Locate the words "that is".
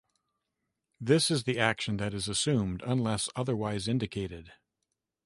1.97-2.27